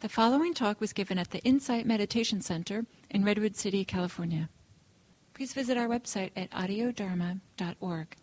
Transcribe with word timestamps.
The 0.00 0.08
following 0.08 0.54
talk 0.54 0.80
was 0.80 0.94
given 0.94 1.18
at 1.18 1.30
the 1.30 1.40
Insight 1.40 1.84
Meditation 1.84 2.40
Center 2.40 2.86
in 3.10 3.22
Redwood 3.22 3.54
City, 3.54 3.84
California. 3.84 4.48
Please 5.34 5.52
visit 5.52 5.76
our 5.76 5.88
website 5.88 6.30
at 6.34 6.50
audiodharma.org. 6.52 8.16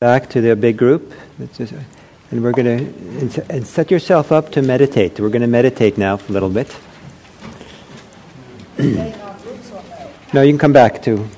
Back 0.00 0.28
to 0.30 0.40
the 0.40 0.56
big 0.56 0.76
group, 0.76 1.14
and 1.38 2.42
we're 2.42 2.50
going 2.50 2.92
to 2.92 3.46
and 3.48 3.64
set 3.64 3.92
yourself 3.92 4.32
up 4.32 4.50
to 4.52 4.60
meditate. 4.60 5.20
We're 5.20 5.28
going 5.28 5.42
to 5.42 5.46
meditate 5.46 5.96
now 5.98 6.16
for 6.16 6.32
a 6.32 6.34
little 6.34 6.50
bit. 6.50 6.76
no, 10.34 10.42
you 10.42 10.50
can 10.50 10.58
come 10.58 10.72
back 10.72 11.00
to 11.02 11.28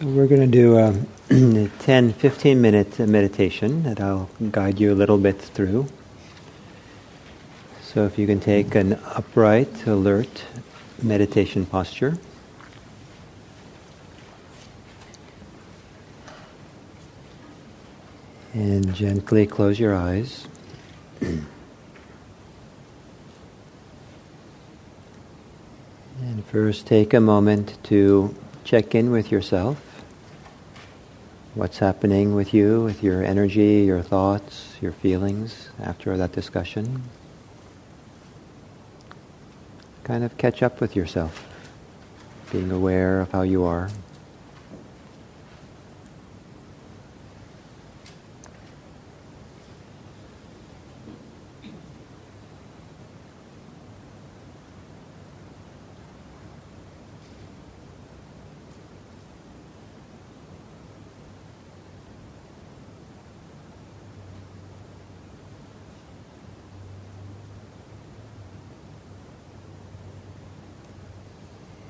So 0.00 0.06
we're 0.08 0.26
going 0.26 0.40
to 0.40 0.48
do 0.48 0.76
a 1.30 1.68
10, 1.78 2.14
15 2.14 2.60
minute 2.60 2.98
meditation 2.98 3.84
that 3.84 4.00
I'll 4.00 4.28
guide 4.50 4.80
you 4.80 4.92
a 4.92 4.96
little 4.96 5.18
bit 5.18 5.40
through. 5.40 5.86
So 7.80 8.04
if 8.04 8.18
you 8.18 8.26
can 8.26 8.40
take 8.40 8.74
an 8.74 8.94
upright, 9.04 9.86
alert 9.86 10.46
meditation 11.00 11.64
posture. 11.64 12.18
And 18.52 18.92
gently 18.96 19.46
close 19.46 19.78
your 19.78 19.94
eyes. 19.94 20.48
and 21.20 21.46
first 26.46 26.84
take 26.88 27.14
a 27.14 27.20
moment 27.20 27.78
to 27.84 28.34
check 28.64 28.94
in 28.94 29.10
with 29.10 29.30
yourself 29.30 29.78
what's 31.54 31.78
happening 31.78 32.34
with 32.34 32.52
you, 32.52 32.82
with 32.82 33.02
your 33.02 33.22
energy, 33.22 33.84
your 33.86 34.02
thoughts, 34.02 34.76
your 34.80 34.90
feelings 34.90 35.68
after 35.78 36.16
that 36.16 36.32
discussion. 36.32 37.02
Kind 40.02 40.24
of 40.24 40.36
catch 40.36 40.62
up 40.62 40.80
with 40.80 40.96
yourself, 40.96 41.46
being 42.50 42.72
aware 42.72 43.20
of 43.20 43.30
how 43.30 43.42
you 43.42 43.62
are. 43.62 43.90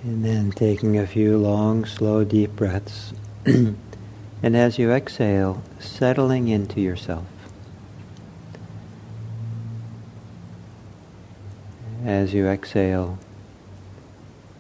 And 0.05 0.23
then 0.23 0.53
taking 0.53 0.99
a 0.99 1.07
few 1.07 1.39
long, 1.39 1.87
slow, 1.87 2.25
deep 2.25 2.55
breaths. 2.57 3.15
and 3.47 3.77
as 4.43 4.79
you 4.79 4.93
exhale, 4.93 5.63
settling 5.79 6.49
into 6.49 6.79
yourself. 6.79 7.25
As 12.05 12.35
you 12.35 12.47
exhale, 12.47 13.19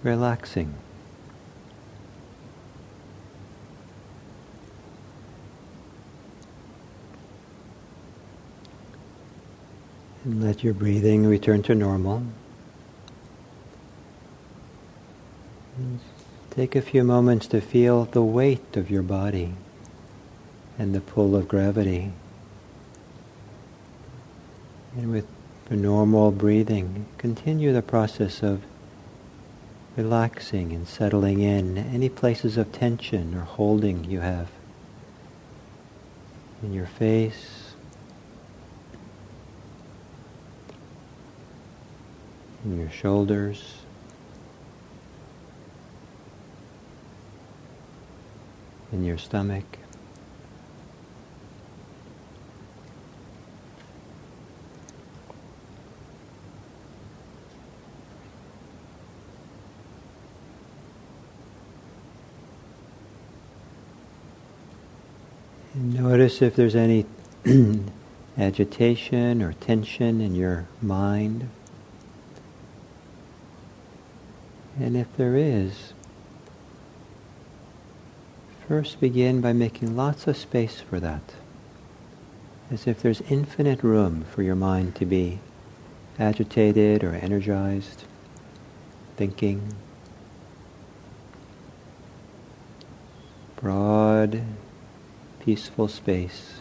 relaxing. 0.02 0.72
And 10.24 10.42
let 10.42 10.64
your 10.64 10.72
breathing 10.72 11.26
return 11.26 11.62
to 11.64 11.74
normal. 11.74 12.22
Take 16.54 16.76
a 16.76 16.82
few 16.82 17.02
moments 17.02 17.48
to 17.48 17.60
feel 17.60 18.04
the 18.04 18.22
weight 18.22 18.76
of 18.76 18.88
your 18.88 19.02
body 19.02 19.54
and 20.78 20.94
the 20.94 21.00
pull 21.00 21.34
of 21.34 21.48
gravity. 21.48 22.12
And 24.96 25.10
with 25.10 25.26
normal 25.68 26.30
breathing, 26.30 27.06
continue 27.18 27.72
the 27.72 27.82
process 27.82 28.40
of 28.40 28.62
relaxing 29.96 30.72
and 30.72 30.86
settling 30.86 31.40
in 31.40 31.76
any 31.76 32.08
places 32.08 32.56
of 32.56 32.70
tension 32.70 33.34
or 33.34 33.40
holding 33.40 34.04
you 34.04 34.20
have 34.20 34.48
in 36.62 36.72
your 36.72 36.86
face, 36.86 37.72
in 42.64 42.78
your 42.78 42.90
shoulders. 42.90 43.83
In 48.94 49.04
your 49.04 49.18
stomach. 49.18 49.64
notice 65.74 66.42
if 66.42 66.54
there's 66.54 66.76
any 66.76 67.06
agitation 68.38 69.42
or 69.42 69.52
tension 69.54 70.20
in 70.20 70.34
your 70.34 70.66
mind. 70.82 71.48
And 74.78 74.96
if 74.96 75.08
there 75.16 75.36
is, 75.36 75.93
First, 78.66 78.98
begin 78.98 79.42
by 79.42 79.52
making 79.52 79.94
lots 79.94 80.26
of 80.26 80.38
space 80.38 80.80
for 80.80 80.98
that, 80.98 81.34
as 82.70 82.86
if 82.86 83.02
there's 83.02 83.20
infinite 83.28 83.82
room 83.82 84.24
for 84.24 84.42
your 84.42 84.54
mind 84.54 84.94
to 84.96 85.04
be 85.04 85.40
agitated 86.18 87.04
or 87.04 87.14
energized, 87.14 88.04
thinking. 89.16 89.74
Broad, 93.56 94.42
peaceful 95.40 95.88
space. 95.88 96.60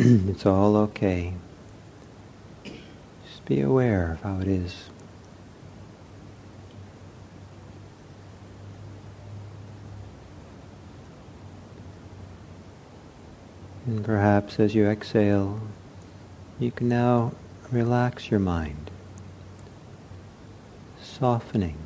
it's 0.02 0.46
all 0.46 0.76
okay. 0.76 1.34
Just 2.64 3.44
be 3.44 3.60
aware 3.60 4.12
of 4.12 4.22
how 4.22 4.40
it 4.40 4.48
is. 4.48 4.88
And 13.84 14.02
perhaps 14.02 14.58
as 14.58 14.74
you 14.74 14.86
exhale, 14.86 15.60
you 16.58 16.70
can 16.70 16.88
now 16.88 17.32
relax 17.70 18.30
your 18.30 18.40
mind, 18.40 18.90
softening 21.02 21.76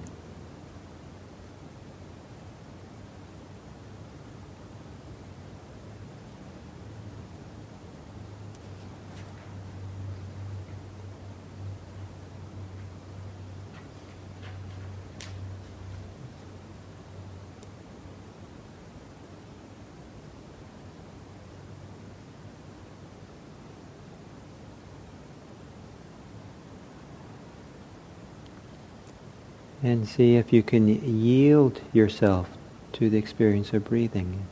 And 29.84 30.08
see 30.08 30.36
if 30.36 30.50
you 30.50 30.62
can 30.62 30.88
yield 30.88 31.82
yourself 31.92 32.48
to 32.94 33.10
the 33.10 33.18
experience 33.18 33.74
of 33.74 33.84
breathing. 33.84 34.46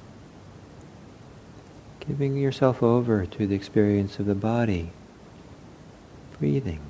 Giving 2.06 2.36
yourself 2.36 2.82
over 2.82 3.24
to 3.24 3.46
the 3.46 3.54
experience 3.54 4.18
of 4.18 4.26
the 4.26 4.34
body, 4.34 4.90
breathing. 6.38 6.80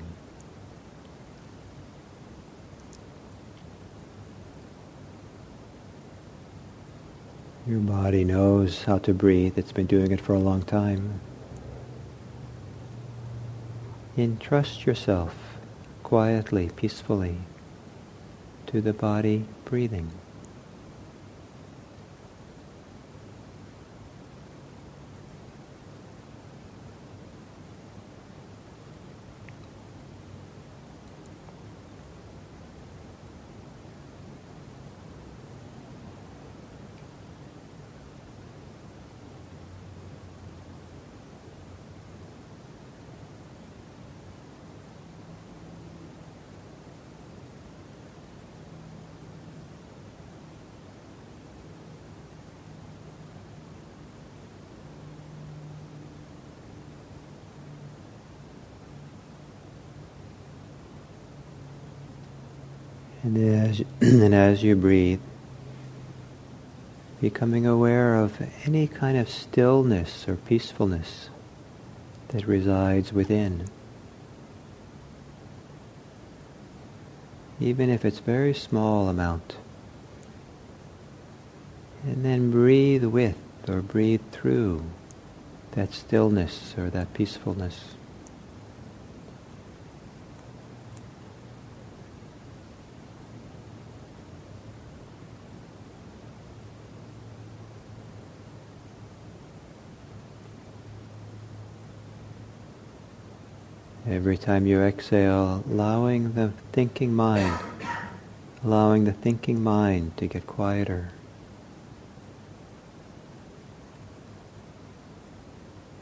Your 7.65 7.79
body 7.79 8.25
knows 8.25 8.83
how 8.83 8.97
to 8.97 9.13
breathe. 9.13 9.57
It's 9.57 9.71
been 9.71 9.87
doing 9.87 10.11
it 10.11 10.19
for 10.19 10.33
a 10.33 10.39
long 10.39 10.63
time. 10.63 11.21
Entrust 14.17 14.85
yourself 14.85 15.33
quietly, 16.03 16.69
peacefully 16.75 17.37
to 18.73 18.81
the 18.81 18.91
body 18.91 19.45
breathing. 19.65 20.11
And 63.23 63.37
as, 63.37 63.81
and 64.11 64.35
as 64.35 64.61
you 64.61 64.75
breathe, 64.75 65.21
becoming 67.21 67.65
aware 67.65 68.15
of 68.15 68.37
any 68.65 68.85
kind 68.85 69.17
of 69.17 69.29
stillness 69.29 70.27
or 70.27 70.35
peacefulness 70.35 71.29
that 72.27 72.45
resides 72.45 73.13
within. 73.13 73.65
Even 77.61 77.89
if 77.89 78.03
it's 78.03 78.19
very 78.19 78.53
small 78.53 79.07
amount. 79.07 79.55
And 82.03 82.25
then 82.25 82.51
breathe 82.51 83.05
with 83.05 83.37
or 83.69 83.81
breathe 83.81 84.19
through 84.33 84.83
that 85.71 85.93
stillness 85.93 86.75
or 86.77 86.89
that 86.89 87.13
peacefulness. 87.13 87.95
Every 104.13 104.37
time 104.37 104.67
you 104.67 104.79
exhale, 104.79 105.63
allowing 105.67 106.33
the 106.33 106.51
thinking 106.71 107.15
mind, 107.15 107.57
allowing 108.63 109.05
the 109.05 109.11
thinking 109.11 109.63
mind 109.63 110.15
to 110.17 110.27
get 110.27 110.45
quieter. 110.45 111.09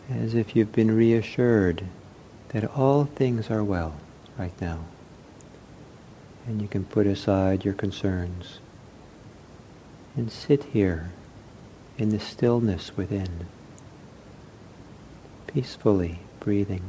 As 0.09 0.35
if 0.35 0.57
you've 0.57 0.73
been 0.73 0.91
reassured 0.91 1.85
that 2.49 2.69
all 2.75 3.05
things 3.05 3.49
are 3.49 3.63
well 3.63 3.95
right 4.37 4.59
now. 4.59 4.79
And 6.45 6.61
you 6.61 6.67
can 6.67 6.83
put 6.83 7.07
aside 7.07 7.63
your 7.63 7.75
concerns 7.75 8.59
and 10.17 10.29
sit 10.29 10.65
here 10.65 11.11
in 11.97 12.09
the 12.09 12.19
stillness 12.19 12.97
within, 12.97 13.47
peacefully 15.47 16.19
breathing. 16.41 16.83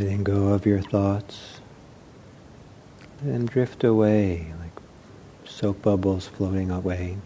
Letting 0.00 0.24
go 0.24 0.48
of 0.48 0.64
your 0.64 0.80
thoughts, 0.80 1.60
and 3.20 3.50
drift 3.50 3.84
away 3.84 4.50
like 4.58 4.72
soap 5.44 5.82
bubbles 5.82 6.26
floating 6.26 6.70
away. 6.70 7.18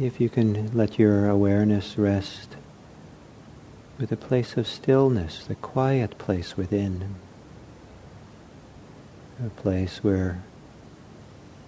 If 0.00 0.22
you 0.22 0.30
can 0.30 0.74
let 0.74 0.98
your 0.98 1.28
awareness 1.28 1.98
rest 1.98 2.56
with 3.98 4.10
a 4.10 4.16
place 4.16 4.56
of 4.56 4.66
stillness, 4.66 5.44
the 5.44 5.54
quiet 5.54 6.16
place 6.16 6.56
within, 6.56 7.14
a 9.44 9.50
place 9.50 10.02
where 10.02 10.42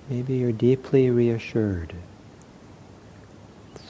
maybe 0.09 0.37
you're 0.37 0.53
deeply 0.53 1.11
reassured 1.11 1.93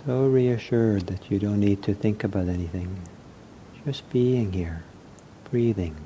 so 0.06 0.24
reassured 0.26 1.08
that 1.08 1.32
you 1.32 1.38
don't 1.40 1.58
need 1.58 1.82
to 1.82 1.92
think 1.92 2.22
about 2.22 2.46
anything. 2.46 2.96
Just 3.84 4.08
being 4.10 4.52
here, 4.52 4.84
breathing, 5.50 5.96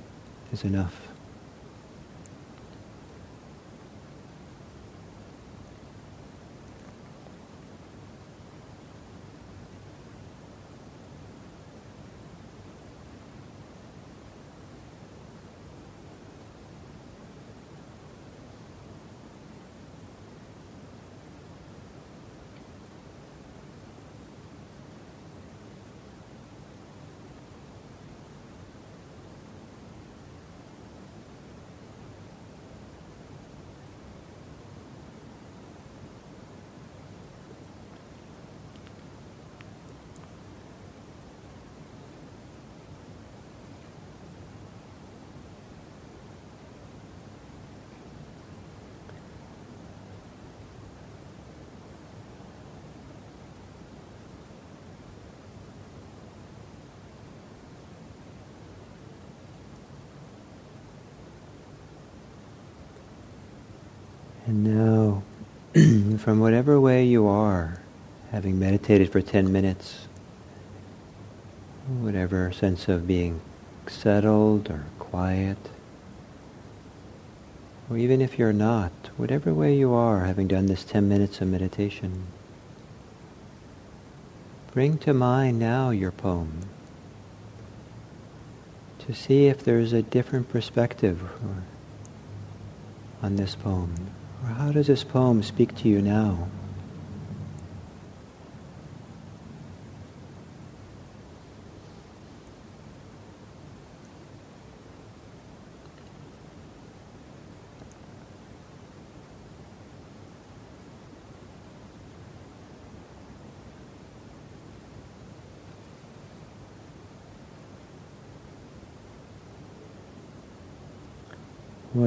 is 0.50 0.64
enough. 0.64 1.09
And 64.50 64.64
now, 64.64 65.22
from 66.18 66.40
whatever 66.40 66.80
way 66.80 67.04
you 67.04 67.28
are, 67.28 67.78
having 68.32 68.58
meditated 68.58 69.12
for 69.12 69.22
10 69.22 69.52
minutes, 69.52 70.08
whatever 71.86 72.50
sense 72.50 72.88
of 72.88 73.06
being 73.06 73.42
settled 73.86 74.68
or 74.68 74.86
quiet, 74.98 75.56
or 77.88 77.96
even 77.96 78.20
if 78.20 78.40
you're 78.40 78.52
not, 78.52 78.90
whatever 79.16 79.54
way 79.54 79.76
you 79.76 79.92
are, 79.92 80.24
having 80.24 80.48
done 80.48 80.66
this 80.66 80.82
10 80.82 81.08
minutes 81.08 81.40
of 81.40 81.46
meditation, 81.46 82.24
bring 84.72 84.98
to 84.98 85.14
mind 85.14 85.60
now 85.60 85.90
your 85.90 86.10
poem 86.10 86.62
to 88.98 89.14
see 89.14 89.46
if 89.46 89.62
there's 89.62 89.92
a 89.92 90.02
different 90.02 90.48
perspective 90.48 91.22
on 93.22 93.36
this 93.36 93.54
poem. 93.54 93.94
Or 94.42 94.48
how 94.48 94.72
does 94.72 94.86
this 94.86 95.04
poem 95.04 95.42
speak 95.42 95.74
to 95.76 95.88
you 95.88 96.00
now? 96.00 96.48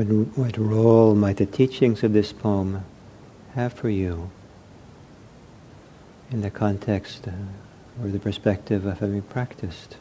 What, 0.04 0.38
what 0.38 0.58
role 0.58 1.16
might 1.16 1.38
the 1.38 1.46
teachings 1.46 2.04
of 2.04 2.12
this 2.12 2.34
poem 2.34 2.84
have 3.54 3.72
for 3.72 3.90
you 3.90 4.32
in 6.30 6.42
the 6.42 6.50
context 6.50 7.26
uh, 7.26 7.32
or 8.04 8.10
the 8.10 8.20
perspective 8.20 8.86
of 8.86 9.00
having 9.00 9.22
practiced? 9.22 9.96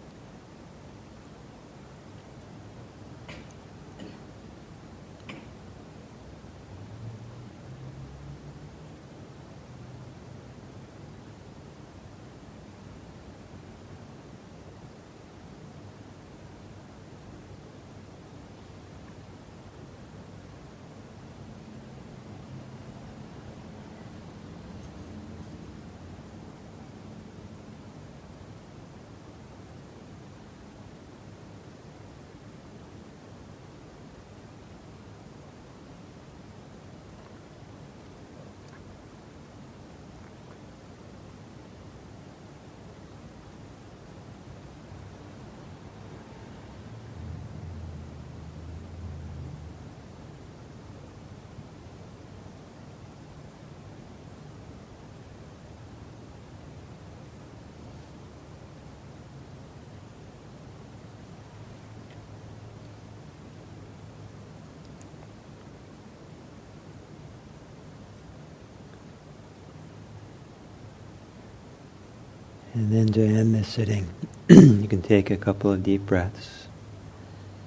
And 72.75 72.91
then 72.91 73.09
to 73.09 73.23
end 73.23 73.55
this 73.55 73.69
sitting, 73.69 74.09
you 74.49 74.89
can 74.89 75.03
take 75.03 75.31
a 75.31 75.37
couple 75.37 75.71
of 75.71 75.83
deep 75.83 76.07
breaths. 76.07 76.69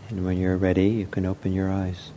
And 0.09 0.25
when 0.25 0.37
you're 0.37 0.57
ready, 0.57 0.87
you 0.87 1.05
can 1.05 1.25
open 1.25 1.53
your 1.53 1.71
eyes. 1.71 2.11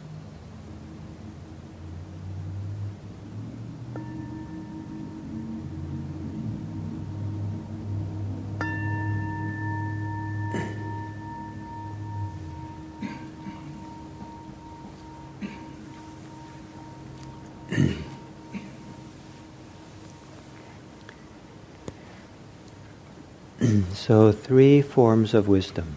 Forms 24.88 25.34
of 25.34 25.46
wisdom 25.46 25.94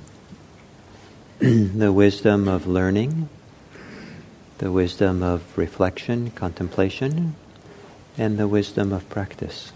the 1.39 1.91
wisdom 1.91 2.47
of 2.47 2.67
learning, 2.67 3.27
the 4.59 4.71
wisdom 4.71 5.23
of 5.23 5.57
reflection, 5.57 6.29
contemplation, 6.29 7.33
and 8.15 8.37
the 8.37 8.47
wisdom 8.47 8.93
of 8.93 9.09
practice. 9.09 9.71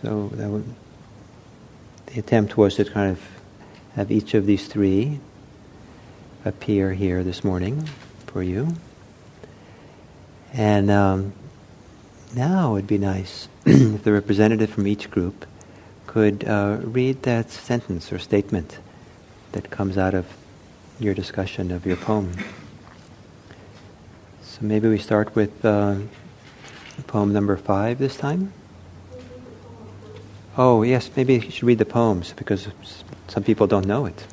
So, 0.00 0.28
the 2.06 2.18
attempt 2.18 2.56
was 2.56 2.76
to 2.76 2.86
kind 2.86 3.10
of 3.10 3.20
have 3.94 4.10
each 4.10 4.32
of 4.32 4.46
these 4.46 4.66
three 4.68 5.20
appear 6.46 6.94
here 6.94 7.22
this 7.22 7.44
morning 7.44 7.86
for 8.26 8.42
you. 8.42 8.74
And 10.54 10.90
um, 10.90 11.34
now 12.34 12.70
it 12.70 12.72
would 12.72 12.86
be 12.86 12.96
nice 12.96 13.48
if 13.66 14.02
the 14.02 14.12
representative 14.12 14.70
from 14.70 14.86
each 14.86 15.10
group 15.10 15.44
could 16.14 16.44
uh, 16.46 16.78
read 16.84 17.20
that 17.24 17.50
sentence 17.50 18.12
or 18.12 18.20
statement 18.20 18.78
that 19.50 19.68
comes 19.68 19.98
out 19.98 20.14
of 20.14 20.24
your 21.00 21.12
discussion 21.12 21.72
of 21.72 21.84
your 21.84 21.96
poem. 21.96 22.32
So 24.40 24.58
maybe 24.60 24.88
we 24.88 24.98
start 24.98 25.34
with 25.34 25.64
uh, 25.64 25.96
poem 27.08 27.32
number 27.32 27.56
five 27.56 27.98
this 27.98 28.16
time. 28.16 28.52
Oh, 30.56 30.84
yes, 30.84 31.10
maybe 31.16 31.34
you 31.34 31.50
should 31.50 31.64
read 31.64 31.78
the 31.78 31.84
poems 31.84 32.32
because 32.32 32.68
some 33.26 33.42
people 33.42 33.66
don't 33.66 33.86
know 33.86 34.06
it. 34.06 34.24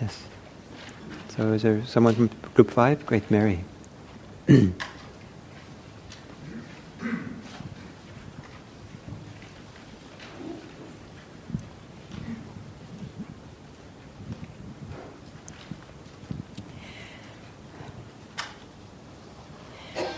Yes. 0.00 0.22
So 1.36 1.54
is 1.54 1.62
there 1.62 1.84
someone 1.86 2.14
from 2.14 2.30
group 2.54 2.70
five? 2.70 3.04
Great, 3.04 3.28
Mary. 3.32 3.64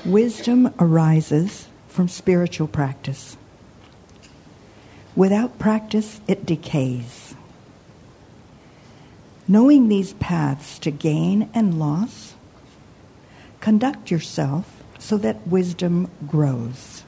Wisdom 0.09 0.73
arises 0.79 1.69
from 1.87 2.09
spiritual 2.09 2.67
practice. 2.67 3.37
Without 5.15 5.59
practice, 5.59 6.23
it 6.27 6.47
decays. 6.47 7.35
Knowing 9.47 9.88
these 9.88 10.15
paths 10.15 10.79
to 10.79 10.91
gain 10.91 11.50
and 11.53 11.79
loss, 11.79 12.33
conduct 13.61 14.11
yourself 14.11 14.83
so 14.99 15.19
that 15.19 15.47
wisdom 15.47 16.11
grows. 16.27 17.03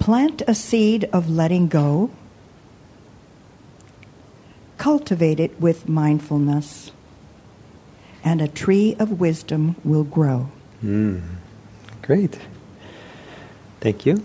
Plant 0.00 0.42
a 0.48 0.56
seed 0.56 1.08
of 1.12 1.30
letting 1.30 1.68
go. 1.68 2.10
Cultivate 4.76 5.38
it 5.38 5.60
with 5.60 5.88
mindfulness 5.88 6.90
and 8.28 8.42
a 8.42 8.48
tree 8.48 8.94
of 8.98 9.18
wisdom 9.18 9.74
will 9.84 10.04
grow. 10.04 10.50
Mm. 10.84 11.22
Great. 12.02 12.38
Thank 13.80 14.04
you. 14.04 14.22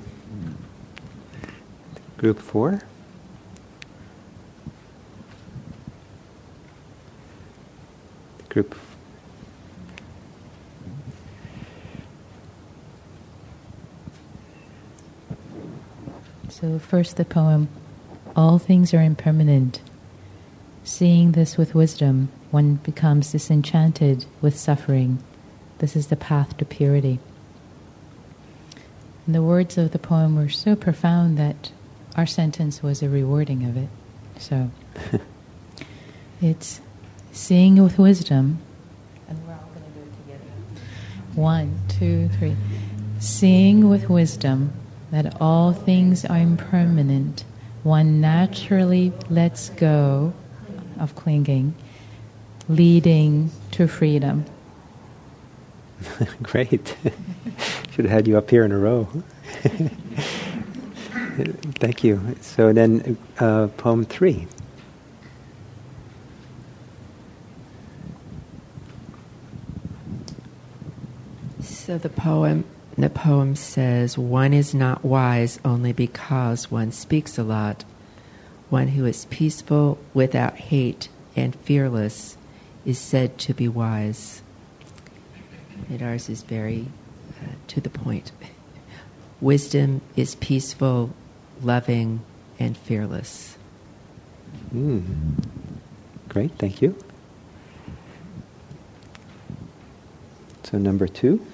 Group 2.17 2.37
four. 2.37 2.81
Group. 8.49 8.75
So, 16.49 16.77
first 16.77 17.15
the 17.15 17.23
poem 17.23 17.69
All 18.35 18.59
things 18.59 18.93
are 18.93 19.01
impermanent. 19.01 19.79
Seeing 20.83 21.31
this 21.31 21.57
with 21.57 21.73
wisdom, 21.73 22.27
one 22.53 22.75
becomes 22.75 23.31
disenchanted 23.31 24.27
with 24.39 24.55
suffering. 24.55 25.17
This 25.79 25.95
is 25.95 26.07
the 26.07 26.15
path 26.15 26.55
to 26.57 26.65
purity. 26.65 27.17
And 29.25 29.33
the 29.33 29.41
words 29.41 29.75
of 29.75 29.89
the 29.89 29.97
poem 29.97 30.35
were 30.35 30.49
so 30.49 30.75
profound 30.75 31.35
that 31.39 31.71
our 32.15 32.27
sentence 32.27 32.83
was 32.83 33.01
a 33.01 33.09
rewarding 33.09 33.65
of 33.65 33.75
it. 33.75 33.89
So 34.37 34.69
it's 36.43 36.79
seeing 37.31 37.81
with 37.81 37.97
wisdom. 37.97 38.59
And 39.27 39.47
we're 39.47 39.53
all 39.53 39.71
going 39.73 39.91
to 39.91 39.99
do 39.99 40.01
it 40.01 40.23
together. 40.23 40.51
One, 41.33 41.79
two, 41.89 42.29
three. 42.37 42.55
Seeing 43.17 43.89
with 43.89 44.11
wisdom 44.11 44.73
that 45.09 45.41
all 45.41 45.73
things 45.73 46.23
are 46.23 46.37
impermanent, 46.37 47.45
one 47.81 48.21
naturally 48.21 49.11
lets 49.27 49.69
go 49.69 50.33
of 50.99 51.15
clinging, 51.15 51.73
leading 52.69 53.51
to 53.71 53.87
freedom. 53.87 54.45
Great. 56.43 56.95
Should 57.91 58.05
have 58.05 58.11
had 58.11 58.27
you 58.27 58.37
up 58.37 58.49
here 58.49 58.63
in 58.65 58.71
a 58.71 58.77
row. 58.77 59.07
Thank 61.79 62.03
you. 62.03 62.35
So 62.41 62.73
then, 62.73 63.17
uh, 63.39 63.67
poem 63.77 64.05
three. 64.05 64.47
So 71.61 71.97
the 71.97 72.09
poem 72.09 72.65
the 72.97 73.09
poem 73.09 73.55
says 73.55 74.17
one 74.17 74.53
is 74.53 74.73
not 74.73 75.03
wise 75.03 75.59
only 75.65 75.93
because 75.93 76.69
one 76.69 76.91
speaks 76.91 77.37
a 77.39 77.43
lot. 77.43 77.83
One 78.69 78.89
who 78.89 79.05
is 79.05 79.25
peaceful 79.25 79.97
without 80.13 80.55
hate 80.55 81.09
and 81.35 81.55
fearless 81.55 82.37
is 82.85 82.99
said 82.99 83.37
to 83.39 83.53
be 83.53 83.67
wise. 83.67 84.41
And 85.89 86.01
ours 86.01 86.29
is 86.29 86.43
very 86.43 86.87
uh, 87.41 87.53
to 87.67 87.81
the 87.81 87.89
point. 87.89 88.31
Wisdom 89.41 90.01
is 90.15 90.35
peaceful, 90.35 91.13
loving, 91.61 92.21
and 92.59 92.77
fearless. 92.77 93.57
Mm. 94.73 95.03
Great, 96.29 96.51
thank 96.57 96.81
you. 96.81 96.95
So, 100.63 100.77
number 100.77 101.07
two. 101.07 101.45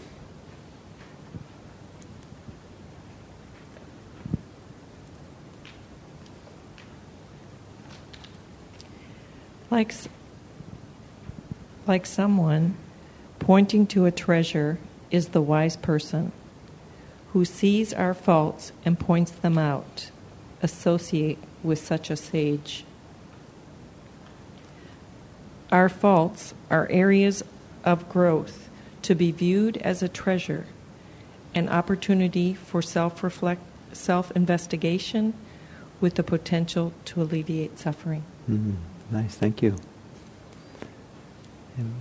Like, 9.72 9.94
like 11.90 12.06
someone 12.06 12.78
pointing 13.40 13.88
to 13.88 14.06
a 14.06 14.12
treasure 14.12 14.78
is 15.10 15.30
the 15.30 15.42
wise 15.42 15.76
person 15.76 16.32
who 17.34 17.44
sees 17.44 17.92
our 17.94 18.14
faults 18.14 18.72
and 18.86 19.00
points 19.00 19.32
them 19.32 19.58
out. 19.58 20.12
Associate 20.62 21.40
with 21.64 21.80
such 21.80 22.12
a 22.12 22.16
sage. 22.16 22.86
Our 25.72 25.90
faults 25.90 26.54
are 26.70 26.88
areas 26.90 27.44
of 27.84 28.08
growth 28.08 28.70
to 29.04 29.16
be 29.16 29.32
viewed 29.32 29.78
as 29.78 30.04
a 30.04 30.10
treasure, 30.10 30.66
an 31.56 31.70
opportunity 31.70 32.54
for 32.54 32.82
self 32.82 33.24
reflect, 33.24 33.62
self 33.94 34.32
investigation 34.32 35.34
with 36.02 36.16
the 36.16 36.24
potential 36.24 36.94
to 37.06 37.22
alleviate 37.22 37.80
suffering. 37.80 38.24
Mm. 38.50 38.76
Nice, 39.12 39.36
thank 39.36 39.62
you. 39.62 39.76
And, 41.80 41.94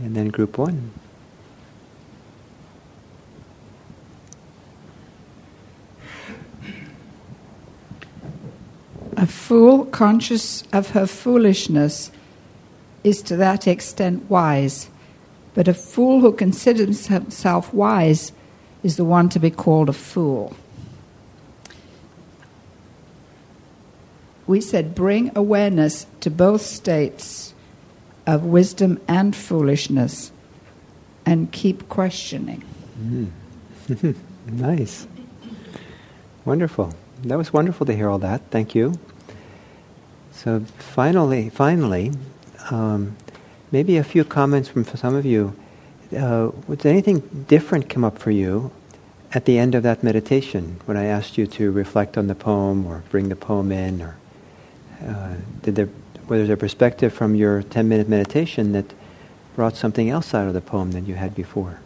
and 0.00 0.16
then 0.16 0.28
group 0.28 0.58
one. 0.58 0.90
A 9.16 9.26
fool 9.26 9.84
conscious 9.86 10.64
of 10.72 10.90
her 10.90 11.06
foolishness 11.06 12.10
is 13.04 13.22
to 13.22 13.36
that 13.36 13.66
extent 13.66 14.28
wise, 14.28 14.88
but 15.54 15.68
a 15.68 15.74
fool 15.74 16.20
who 16.20 16.32
considers 16.32 17.06
himself 17.06 17.72
wise 17.72 18.32
is 18.82 18.96
the 18.96 19.04
one 19.04 19.28
to 19.28 19.38
be 19.38 19.50
called 19.50 19.88
a 19.88 19.92
fool. 19.92 20.56
we 24.48 24.60
said 24.62 24.94
bring 24.94 25.30
awareness 25.36 26.06
to 26.20 26.30
both 26.30 26.62
states 26.62 27.54
of 28.28 28.44
wisdom 28.44 29.00
and 29.08 29.34
foolishness 29.34 30.30
and 31.24 31.50
keep 31.50 31.88
questioning. 31.88 32.62
Mm. 33.00 34.14
nice. 34.46 35.06
Wonderful. 36.44 36.94
That 37.22 37.38
was 37.38 37.54
wonderful 37.54 37.86
to 37.86 37.96
hear 37.96 38.10
all 38.10 38.18
that. 38.18 38.42
Thank 38.50 38.74
you. 38.74 38.92
So 40.32 40.60
finally, 40.78 41.48
finally, 41.48 42.12
um, 42.70 43.16
maybe 43.72 43.96
a 43.96 44.04
few 44.04 44.24
comments 44.24 44.68
from 44.68 44.84
some 44.84 45.14
of 45.14 45.24
you. 45.24 45.56
Uh, 46.14 46.50
anything 46.84 47.44
different 47.48 47.88
come 47.88 48.04
up 48.04 48.18
for 48.18 48.30
you 48.30 48.70
at 49.32 49.46
the 49.46 49.58
end 49.58 49.74
of 49.74 49.82
that 49.84 50.02
meditation 50.02 50.80
when 50.84 50.98
I 50.98 51.06
asked 51.06 51.38
you 51.38 51.46
to 51.46 51.72
reflect 51.72 52.18
on 52.18 52.26
the 52.26 52.34
poem 52.34 52.86
or 52.86 53.02
bring 53.10 53.30
the 53.30 53.36
poem 53.36 53.72
in 53.72 54.02
or 54.02 54.16
uh, 55.06 55.34
did 55.62 55.76
there, 55.76 55.88
was 56.28 56.46
there 56.46 56.54
a 56.54 56.58
perspective 56.58 57.12
from 57.12 57.34
your 57.34 57.62
10 57.62 57.88
minute 57.88 58.08
meditation 58.08 58.72
that 58.72 58.92
brought 59.56 59.76
something 59.76 60.10
else 60.10 60.34
out 60.34 60.46
of 60.46 60.54
the 60.54 60.60
poem 60.60 60.92
than 60.92 61.06
you 61.06 61.14
had 61.14 61.34
before? 61.34 61.80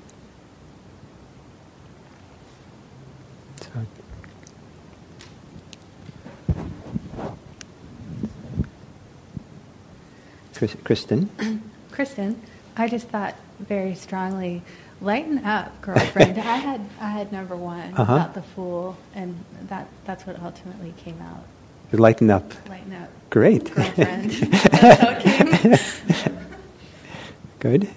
So. 10.54 10.66
Kristen? 10.84 11.30
Kristen, 11.92 12.40
I 12.76 12.88
just 12.88 13.08
thought 13.08 13.36
very 13.60 13.94
strongly, 13.94 14.62
lighten 15.00 15.44
up, 15.44 15.80
girlfriend. 15.80 16.38
I 16.38 16.56
had 16.56 16.80
I 17.00 17.10
had 17.10 17.32
number 17.32 17.56
one 17.56 17.94
uh-huh. 17.94 18.02
about 18.02 18.34
the 18.34 18.42
fool, 18.42 18.96
and 19.14 19.44
that 19.68 19.88
that's 20.04 20.26
what 20.26 20.40
ultimately 20.42 20.94
came 20.96 21.20
out. 21.20 21.44
Lighten 21.92 22.30
up. 22.30 22.52
Lighten 22.68 22.92
up. 22.94 23.08
Great. 23.30 23.70
Good. 27.60 27.88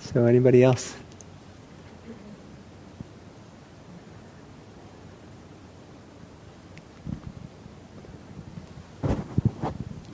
So, 0.00 0.24
anybody 0.24 0.62
else? 0.62 0.94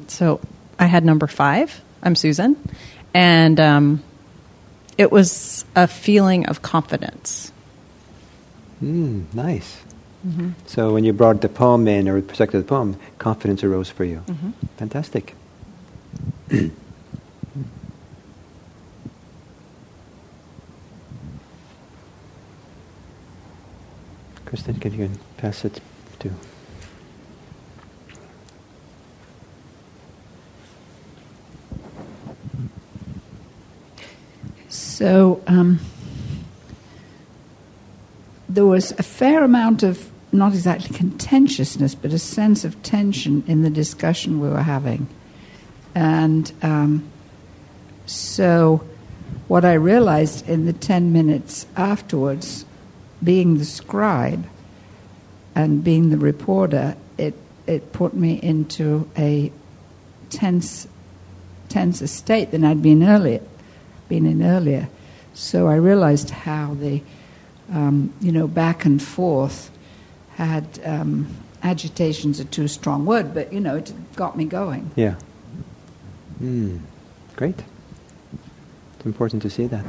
So, 0.09 0.41
I 0.79 0.87
had 0.87 1.05
number 1.05 1.27
five. 1.27 1.81
I'm 2.03 2.15
Susan. 2.17 2.57
And 3.15 3.61
um, 3.61 4.03
it 4.99 5.13
was 5.13 5.65
a 5.77 5.87
feeling 5.87 6.47
of 6.47 6.63
confidence. 6.63 7.53
Mm, 8.83 9.33
nice. 9.35 9.79
Mm-hmm. 10.27 10.51
So 10.67 10.93
when 10.93 11.05
you 11.05 11.13
brought 11.13 11.41
the 11.41 11.49
poem 11.49 11.89
in, 11.89 12.09
or 12.09 12.21
perspective 12.23 12.61
of 12.61 12.67
the 12.67 12.69
poem, 12.69 12.97
confidence 13.19 13.65
arose 13.65 13.91
for 13.91 14.05
you. 14.05 14.23
Mm-hmm. 14.27 14.51
Fantastic. 14.77 15.35
Kristen, 24.45 24.79
can 24.79 24.93
you 24.93 25.11
pass 25.39 25.65
it 25.65 25.81
to? 26.21 26.31
So 34.69 35.43
um, 35.49 35.81
there 38.49 38.67
was 38.67 38.93
a 38.93 39.03
fair 39.03 39.43
amount 39.43 39.83
of 39.83 40.12
not 40.33 40.55
exactly 40.55 40.97
contentiousness, 40.97 41.95
but 41.95 42.13
a 42.13 42.19
sense 42.19 42.65
of 42.65 42.83
tension 42.83 43.45
in 43.47 43.63
the 43.63 43.71
discussion 43.71 44.41
we 44.41 44.49
were 44.49 44.63
having. 44.63 45.07
And 45.95 46.51
um, 46.63 47.11
so, 48.07 48.85
what 49.49 49.65
I 49.65 49.75
realized 49.75 50.49
in 50.49 50.65
the 50.65 50.73
10 50.73 51.13
minutes 51.13 51.67
afterwards, 51.77 52.65
being 53.23 53.59
the 53.59 53.65
scribe 53.65 54.47
and 55.55 55.85
being 55.85 56.11
the 56.11 56.17
reporter, 56.17 56.97
it, 57.19 57.35
it 57.67 57.93
put 57.93 58.15
me 58.15 58.41
into 58.43 59.09
a 59.17 59.53
tense, 60.31 60.89
tenser 61.69 62.07
state 62.07 62.51
than 62.51 62.65
I'd 62.65 62.83
been 62.83 63.07
earlier, 63.07 63.43
been 64.09 64.25
in 64.25 64.43
earlier. 64.43 64.89
So 65.35 65.69
I 65.69 65.75
realized 65.75 66.31
how 66.31 66.75
the, 66.75 67.03
um, 67.71 68.13
you 68.21 68.33
know, 68.33 68.49
back 68.49 68.87
and 68.87 69.03
forth 69.03 69.71
had 70.37 70.81
um, 70.85 71.29
agitation's 71.63 72.41
a 72.41 72.45
too 72.45 72.69
strong 72.69 73.05
word, 73.07 73.35
but 73.35 73.53
you 73.53 73.61
know, 73.61 73.77
it 73.77 73.93
got 74.17 74.37
me 74.37 74.45
going. 74.45 74.91
Yeah. 74.97 75.17
Mm. 76.43 76.81
Great. 77.37 77.63
It's 78.97 79.07
important 79.07 79.43
to 79.43 79.51
see 79.51 79.67
that. 79.67 79.85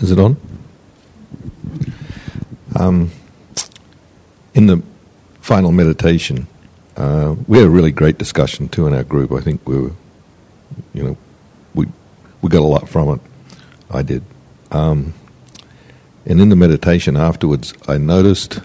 Is 0.00 0.10
it 0.10 0.18
on? 0.18 0.49
Um, 2.80 3.10
in 4.54 4.66
the 4.66 4.82
final 5.42 5.70
meditation, 5.70 6.46
uh, 6.96 7.36
we 7.46 7.58
had 7.58 7.66
a 7.66 7.70
really 7.70 7.92
great 7.92 8.16
discussion 8.16 8.70
too 8.70 8.86
in 8.86 8.94
our 8.94 9.04
group. 9.04 9.32
I 9.32 9.40
think 9.40 9.68
we 9.68 9.78
were, 9.78 9.92
you 10.94 11.02
know, 11.02 11.16
we 11.74 11.86
we 12.40 12.48
got 12.48 12.62
a 12.62 12.72
lot 12.76 12.88
from 12.88 13.10
it. 13.10 13.20
I 13.90 14.00
did. 14.00 14.22
Um, 14.70 15.12
and 16.24 16.40
in 16.40 16.48
the 16.48 16.56
meditation 16.56 17.18
afterwards, 17.18 17.74
I 17.86 17.98
noticed 17.98 18.60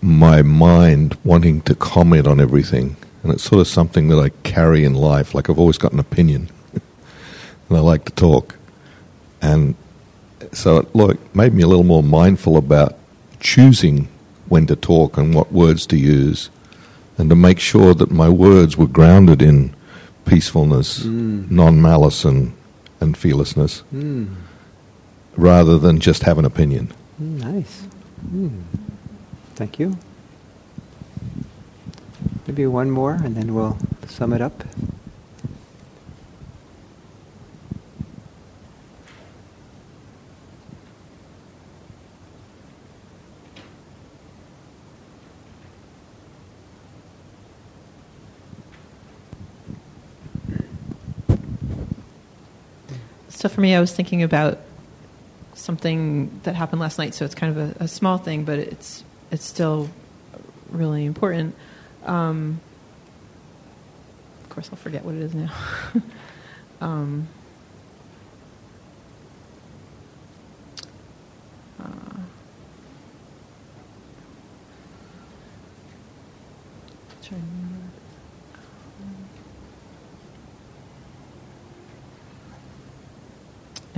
my 0.00 0.42
mind 0.42 1.18
wanting 1.24 1.62
to 1.62 1.74
comment 1.74 2.28
on 2.28 2.38
everything. 2.38 2.96
And 3.24 3.32
it's 3.32 3.42
sort 3.42 3.60
of 3.60 3.66
something 3.66 4.06
that 4.08 4.18
I 4.20 4.28
carry 4.48 4.84
in 4.84 4.94
life. 4.94 5.34
Like 5.34 5.50
I've 5.50 5.58
always 5.58 5.78
got 5.78 5.92
an 5.92 5.98
opinion. 5.98 6.48
and 6.72 7.76
I 7.76 7.80
like 7.80 8.04
to 8.04 8.12
talk. 8.12 8.56
And 9.42 9.74
so 10.52 10.78
it 10.78 10.94
like, 10.94 11.34
made 11.34 11.54
me 11.54 11.62
a 11.62 11.66
little 11.66 11.84
more 11.84 12.02
mindful 12.02 12.56
about 12.56 12.96
choosing 13.40 14.08
when 14.48 14.66
to 14.66 14.76
talk 14.76 15.16
and 15.16 15.34
what 15.34 15.52
words 15.52 15.86
to 15.86 15.96
use, 15.96 16.50
and 17.16 17.28
to 17.30 17.36
make 17.36 17.60
sure 17.60 17.94
that 17.94 18.10
my 18.10 18.28
words 18.28 18.76
were 18.76 18.86
grounded 18.86 19.42
in 19.42 19.74
peacefulness, 20.24 21.00
mm. 21.00 21.50
non 21.50 21.80
malice, 21.80 22.24
and, 22.24 22.52
and 23.00 23.16
fearlessness, 23.16 23.82
mm. 23.92 24.34
rather 25.36 25.78
than 25.78 26.00
just 26.00 26.22
have 26.22 26.38
an 26.38 26.44
opinion. 26.44 26.92
Mm, 27.20 27.40
nice. 27.40 27.82
Mm. 28.26 28.62
Thank 29.54 29.78
you. 29.78 29.98
Maybe 32.46 32.66
one 32.66 32.90
more, 32.90 33.14
and 33.14 33.36
then 33.36 33.54
we'll 33.54 33.76
sum 34.06 34.32
it 34.32 34.40
up. 34.40 34.64
So 53.38 53.48
for 53.48 53.60
me, 53.60 53.72
I 53.72 53.78
was 53.78 53.92
thinking 53.92 54.24
about 54.24 54.58
something 55.54 56.40
that 56.42 56.56
happened 56.56 56.80
last 56.80 56.98
night. 56.98 57.14
So 57.14 57.24
it's 57.24 57.36
kind 57.36 57.56
of 57.56 57.80
a, 57.80 57.84
a 57.84 57.86
small 57.86 58.18
thing, 58.18 58.42
but 58.42 58.58
it's 58.58 59.04
it's 59.30 59.44
still 59.44 59.88
really 60.70 61.04
important. 61.04 61.54
Um, 62.04 62.60
of 64.42 64.48
course, 64.48 64.68
I'll 64.72 64.76
forget 64.76 65.04
what 65.04 65.14
it 65.14 65.20
is 65.20 65.36
now. 65.36 65.52
um, 66.80 67.28
uh, 71.78 72.08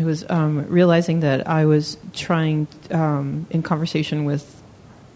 It 0.00 0.04
was 0.04 0.24
um, 0.30 0.66
realizing 0.68 1.20
that 1.20 1.46
I 1.46 1.66
was 1.66 1.98
trying 2.14 2.68
um, 2.90 3.46
in 3.50 3.62
conversation 3.62 4.24
with. 4.24 4.62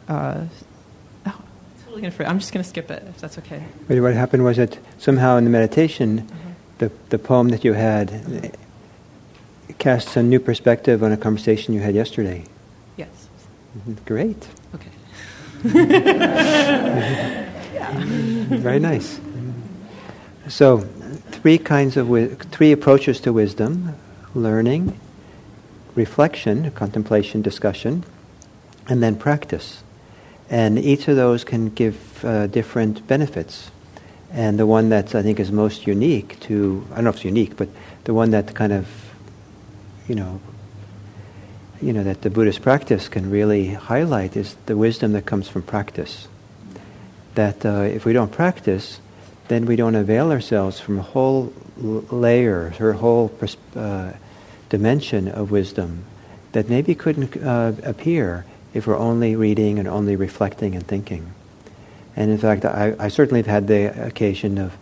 Uh, 0.06 0.44
oh, 1.24 1.42
totally 1.86 2.02
gonna. 2.02 2.28
I'm 2.28 2.38
just 2.38 2.52
going 2.52 2.62
to 2.62 2.68
skip 2.68 2.90
it 2.90 3.02
if 3.08 3.18
that's 3.18 3.38
okay. 3.38 3.64
But 3.88 3.98
what 4.00 4.12
happened 4.12 4.44
was 4.44 4.58
that 4.58 4.78
somehow 4.98 5.38
in 5.38 5.44
the 5.44 5.50
meditation, 5.50 6.18
uh-huh. 6.18 6.50
the 6.78 6.92
the 7.08 7.18
poem 7.18 7.48
that 7.48 7.64
you 7.64 7.72
had 7.72 8.54
casts 9.78 10.16
a 10.16 10.22
new 10.22 10.38
perspective 10.38 11.02
on 11.02 11.12
a 11.12 11.16
conversation 11.16 11.72
you 11.72 11.80
had 11.80 11.94
yesterday. 11.94 12.44
Yes. 12.98 13.28
Mm-hmm. 13.78 13.94
Great. 14.04 14.46
Okay. 14.74 14.90
yeah. 17.72 17.92
Very 18.50 18.80
nice. 18.80 19.18
So, 20.48 20.80
three 21.30 21.56
kinds 21.56 21.96
of 21.96 22.08
wi- 22.08 22.34
three 22.34 22.70
approaches 22.70 23.18
to 23.20 23.32
wisdom 23.32 23.94
learning, 24.34 24.98
reflection, 25.94 26.70
contemplation, 26.72 27.42
discussion, 27.42 28.04
and 28.88 29.02
then 29.02 29.16
practice. 29.16 29.82
And 30.50 30.78
each 30.78 31.08
of 31.08 31.16
those 31.16 31.44
can 31.44 31.70
give 31.70 32.24
uh, 32.24 32.46
different 32.48 33.06
benefits. 33.06 33.70
And 34.30 34.58
the 34.58 34.66
one 34.66 34.88
that 34.88 35.14
I 35.14 35.22
think 35.22 35.38
is 35.38 35.52
most 35.52 35.86
unique 35.86 36.40
to, 36.40 36.86
I 36.90 36.96
don't 36.96 37.04
know 37.04 37.10
if 37.10 37.16
it's 37.16 37.24
unique, 37.24 37.56
but 37.56 37.68
the 38.04 38.12
one 38.12 38.30
that 38.32 38.54
kind 38.54 38.72
of, 38.72 38.88
you 40.08 40.16
know, 40.16 40.40
you 41.80 41.92
know, 41.92 42.02
that 42.02 42.22
the 42.22 42.30
Buddhist 42.30 42.62
practice 42.62 43.08
can 43.08 43.30
really 43.30 43.68
highlight 43.68 44.36
is 44.36 44.56
the 44.66 44.76
wisdom 44.76 45.12
that 45.12 45.26
comes 45.26 45.48
from 45.48 45.62
practice. 45.62 46.28
That 47.34 47.64
uh, 47.64 47.82
if 47.82 48.04
we 48.04 48.12
don't 48.12 48.32
practice, 48.32 49.00
then 49.48 49.66
we 49.66 49.76
don't 49.76 49.94
avail 49.94 50.30
ourselves 50.32 50.80
from 50.80 50.98
a 50.98 51.02
whole 51.02 51.52
layer, 51.76 52.70
her 52.78 52.92
whole 52.94 53.28
pers- 53.28 53.56
uh, 53.76 54.12
dimension 54.76 55.28
of 55.28 55.52
wisdom 55.52 56.04
that 56.50 56.68
maybe 56.68 56.96
couldn't 56.96 57.36
uh, 57.36 57.72
appear 57.84 58.44
if 58.72 58.88
we're 58.88 58.98
only 58.98 59.36
reading 59.36 59.78
and 59.78 59.86
only 59.86 60.16
reflecting 60.16 60.74
and 60.74 60.84
thinking. 60.84 61.32
And 62.16 62.32
in 62.32 62.38
fact, 62.38 62.64
I, 62.64 62.96
I, 62.98 63.08
certainly 63.08 63.40
have 63.40 63.46
had 63.56 63.66
the 63.68 64.06
occasion 64.06 64.58
of 64.58 64.76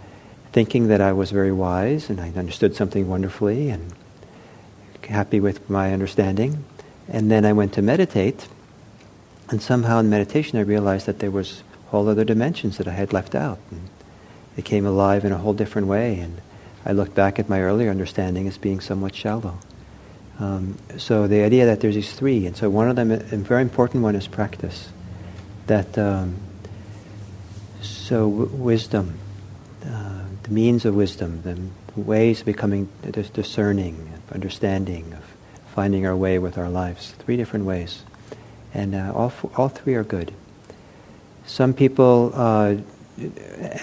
thinking 0.50 0.88
that 0.88 1.02
I 1.02 1.12
was 1.12 1.30
very 1.30 1.52
wise 1.52 2.08
and 2.08 2.18
I 2.20 2.28
understood 2.30 2.74
something 2.74 3.06
wonderfully 3.06 3.68
and 3.68 3.92
happy 5.06 5.40
with 5.40 5.68
my 5.68 5.92
understanding. 5.92 6.64
And 7.08 7.30
then 7.30 7.44
I 7.44 7.52
went 7.52 7.74
to 7.74 7.82
meditate, 7.82 8.48
and 9.50 9.60
somehow 9.60 9.98
in 9.98 10.08
meditation 10.08 10.58
I 10.58 10.62
realized 10.62 11.04
that 11.04 11.18
there 11.18 11.30
was 11.30 11.62
whole 11.88 12.08
other 12.08 12.24
dimensions 12.24 12.78
that 12.78 12.88
I 12.88 12.92
had 12.92 13.12
left 13.12 13.34
out. 13.34 13.58
And 13.70 13.90
they 14.56 14.62
came 14.62 14.86
alive 14.86 15.24
in 15.26 15.32
a 15.32 15.38
whole 15.38 15.52
different 15.52 15.88
way, 15.88 16.18
and 16.18 16.40
I 16.86 16.92
looked 16.92 17.14
back 17.14 17.38
at 17.38 17.48
my 17.48 17.60
earlier 17.60 17.90
understanding 17.90 18.48
as 18.48 18.56
being 18.56 18.80
somewhat 18.80 19.14
shallow. 19.14 19.58
Um, 20.42 20.76
so 20.98 21.28
the 21.28 21.42
idea 21.42 21.66
that 21.66 21.80
there's 21.80 21.94
these 21.94 22.12
three, 22.12 22.46
and 22.46 22.56
so 22.56 22.68
one 22.68 22.90
of 22.90 22.96
them, 22.96 23.12
a 23.12 23.18
very 23.18 23.62
important 23.62 24.02
one, 24.02 24.16
is 24.16 24.26
practice. 24.26 24.88
That 25.68 25.96
um, 25.96 26.34
so 27.80 28.28
w- 28.28 28.50
wisdom, 28.50 29.20
uh, 29.86 30.24
the 30.42 30.50
means 30.50 30.84
of 30.84 30.96
wisdom, 30.96 31.42
the 31.42 32.00
ways 32.00 32.40
of 32.40 32.46
becoming 32.46 32.88
discerning, 33.32 34.10
understanding, 34.32 35.12
of 35.12 35.22
finding 35.76 36.06
our 36.06 36.16
way 36.16 36.40
with 36.40 36.58
our 36.58 36.68
lives. 36.68 37.12
Three 37.20 37.36
different 37.36 37.64
ways, 37.64 38.02
and 38.74 38.96
uh, 38.96 39.12
all 39.14 39.28
f- 39.28 39.56
all 39.56 39.68
three 39.68 39.94
are 39.94 40.02
good. 40.02 40.34
Some 41.46 41.72
people 41.72 42.32
uh, 42.34 42.76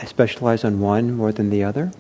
specialize 0.06 0.66
on 0.66 0.82
one 0.82 1.14
more 1.14 1.32
than 1.32 1.52
the 1.52 1.64
other. 1.64 1.94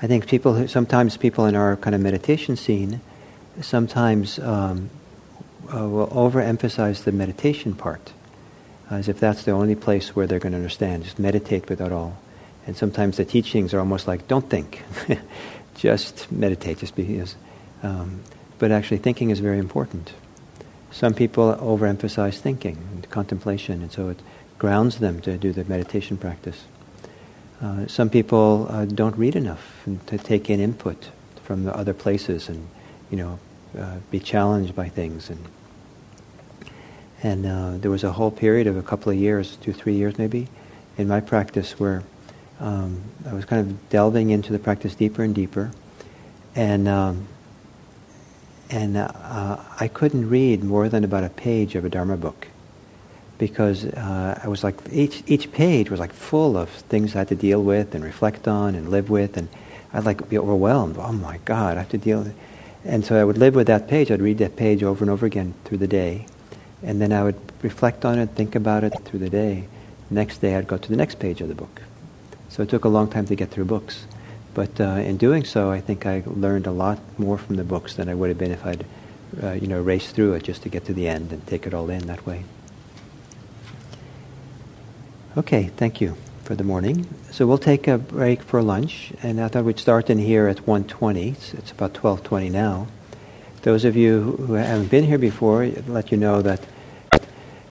I 0.00 0.06
think 0.06 0.28
people, 0.28 0.54
who, 0.54 0.68
sometimes 0.68 1.16
people 1.16 1.46
in 1.46 1.56
our 1.56 1.76
kind 1.76 1.96
of 1.96 2.00
meditation 2.00 2.54
scene, 2.54 3.00
sometimes 3.60 4.38
um, 4.38 4.90
uh, 5.74 5.88
will 5.88 6.08
overemphasize 6.08 7.04
the 7.04 7.12
meditation 7.12 7.74
part, 7.74 8.12
as 8.90 9.08
if 9.08 9.20
that's 9.20 9.44
the 9.44 9.52
only 9.52 9.74
place 9.74 10.14
where 10.14 10.26
they're 10.26 10.38
going 10.38 10.52
to 10.52 10.58
understand. 10.58 11.04
Just 11.04 11.18
meditate 11.18 11.68
without 11.68 11.92
all. 11.92 12.18
And 12.66 12.76
sometimes 12.76 13.16
the 13.16 13.24
teachings 13.24 13.72
are 13.72 13.78
almost 13.78 14.06
like, 14.06 14.28
don't 14.28 14.48
think, 14.48 14.82
just 15.74 16.30
meditate, 16.30 16.78
just 16.78 16.94
be. 16.94 17.22
Um, 17.82 18.20
but 18.58 18.70
actually, 18.70 18.98
thinking 18.98 19.30
is 19.30 19.40
very 19.40 19.58
important. 19.58 20.12
Some 20.90 21.14
people 21.14 21.54
overemphasize 21.54 22.38
thinking 22.38 22.76
and 22.92 23.08
contemplation, 23.10 23.82
and 23.82 23.92
so 23.92 24.08
it 24.08 24.20
grounds 24.58 24.98
them 24.98 25.20
to 25.20 25.36
do 25.38 25.52
the 25.52 25.64
meditation 25.64 26.16
practice. 26.16 26.64
Uh, 27.60 27.86
some 27.86 28.08
people 28.10 28.66
uh, 28.70 28.84
don't 28.84 29.16
read 29.16 29.36
enough 29.36 29.84
to 30.06 30.18
take 30.18 30.48
in 30.48 30.60
input 30.60 31.10
from 31.42 31.64
the 31.64 31.74
other 31.76 31.94
places 31.94 32.48
and, 32.48 32.68
you 33.10 33.16
know, 33.16 33.38
uh, 33.76 33.96
be 34.10 34.20
challenged 34.20 34.76
by 34.76 34.88
things. 34.88 35.30
And, 35.30 35.44
and 37.22 37.46
uh, 37.46 37.78
there 37.78 37.90
was 37.90 38.04
a 38.04 38.12
whole 38.12 38.30
period 38.30 38.66
of 38.66 38.76
a 38.76 38.82
couple 38.82 39.10
of 39.10 39.18
years, 39.18 39.56
two, 39.56 39.72
three 39.72 39.94
years 39.94 40.18
maybe, 40.18 40.48
in 40.96 41.08
my 41.08 41.20
practice 41.20 41.78
where 41.78 42.02
um, 42.60 43.02
I 43.28 43.34
was 43.34 43.44
kind 43.44 43.66
of 43.66 43.88
delving 43.90 44.30
into 44.30 44.52
the 44.52 44.58
practice 44.58 44.94
deeper 44.94 45.22
and 45.22 45.34
deeper. 45.34 45.70
And, 46.54 46.88
um, 46.88 47.26
and 48.70 48.96
uh, 48.96 49.58
I 49.80 49.88
couldn't 49.88 50.28
read 50.28 50.62
more 50.62 50.88
than 50.88 51.04
about 51.04 51.24
a 51.24 51.30
page 51.30 51.74
of 51.74 51.84
a 51.84 51.88
Dharma 51.88 52.16
book 52.16 52.48
because 53.38 53.84
uh, 53.84 54.40
I 54.42 54.48
was 54.48 54.64
like 54.64 54.76
each 54.92 55.22
each 55.26 55.52
page 55.52 55.90
was 55.90 56.00
like 56.00 56.12
full 56.12 56.56
of 56.56 56.68
things 56.68 57.14
I 57.14 57.20
had 57.20 57.28
to 57.28 57.36
deal 57.36 57.62
with 57.62 57.94
and 57.94 58.04
reflect 58.04 58.46
on 58.48 58.74
and 58.74 58.90
live 58.90 59.08
with, 59.08 59.36
and 59.36 59.48
I'd 59.92 60.04
like 60.04 60.28
be 60.28 60.36
overwhelmed. 60.36 60.96
Oh 60.98 61.12
my 61.12 61.38
God, 61.44 61.76
I 61.76 61.80
have 61.80 61.88
to 61.90 61.98
deal 61.98 62.18
with 62.18 62.28
it. 62.28 62.36
And 62.88 63.04
so 63.04 63.20
I 63.20 63.22
would 63.22 63.36
live 63.36 63.54
with 63.54 63.66
that 63.66 63.86
page. 63.86 64.10
I'd 64.10 64.22
read 64.22 64.38
that 64.38 64.56
page 64.56 64.82
over 64.82 65.04
and 65.04 65.10
over 65.10 65.26
again 65.26 65.52
through 65.64 65.76
the 65.76 65.86
day, 65.86 66.24
and 66.82 67.02
then 67.02 67.12
I 67.12 67.22
would 67.22 67.38
reflect 67.62 68.06
on 68.06 68.18
it, 68.18 68.30
think 68.30 68.54
about 68.54 68.82
it 68.82 68.94
through 69.04 69.18
the 69.18 69.28
day. 69.28 69.68
Next 70.08 70.38
day, 70.38 70.56
I'd 70.56 70.66
go 70.66 70.78
to 70.78 70.88
the 70.88 70.96
next 70.96 71.18
page 71.18 71.42
of 71.42 71.48
the 71.48 71.54
book. 71.54 71.82
So 72.48 72.62
it 72.62 72.70
took 72.70 72.84
a 72.84 72.88
long 72.88 73.10
time 73.10 73.26
to 73.26 73.36
get 73.36 73.50
through 73.50 73.66
books, 73.66 74.06
but 74.54 74.80
uh, 74.80 75.04
in 75.04 75.18
doing 75.18 75.44
so, 75.44 75.70
I 75.70 75.82
think 75.82 76.06
I 76.06 76.22
learned 76.24 76.66
a 76.66 76.72
lot 76.72 76.98
more 77.18 77.36
from 77.36 77.56
the 77.56 77.64
books 77.64 77.94
than 77.94 78.08
I 78.08 78.14
would 78.14 78.30
have 78.30 78.38
been 78.38 78.52
if 78.52 78.64
I'd, 78.64 78.86
uh, 79.42 79.52
you 79.52 79.66
know, 79.66 79.82
raced 79.82 80.14
through 80.14 80.32
it 80.32 80.44
just 80.44 80.62
to 80.62 80.70
get 80.70 80.86
to 80.86 80.94
the 80.94 81.08
end 81.08 81.30
and 81.30 81.46
take 81.46 81.66
it 81.66 81.74
all 81.74 81.90
in 81.90 82.06
that 82.06 82.24
way. 82.24 82.44
Okay, 85.36 85.64
thank 85.76 86.00
you 86.00 86.16
for 86.48 86.54
the 86.54 86.64
morning. 86.64 87.06
So 87.30 87.46
we'll 87.46 87.58
take 87.58 87.86
a 87.86 87.98
break 87.98 88.40
for 88.40 88.62
lunch, 88.62 89.12
and 89.22 89.38
I 89.38 89.48
thought 89.48 89.66
we'd 89.66 89.78
start 89.78 90.08
in 90.08 90.16
here 90.16 90.48
at 90.48 90.64
1:20. 90.64 91.32
It's, 91.32 91.52
it's 91.52 91.72
about 91.72 91.92
12:20 91.92 92.50
now. 92.50 92.86
Those 93.64 93.84
of 93.84 93.96
you 93.96 94.34
who 94.46 94.54
haven't 94.54 94.90
been 94.90 95.04
here 95.04 95.18
before, 95.18 95.66
let 95.86 96.10
you 96.10 96.16
know 96.16 96.40
that 96.40 96.60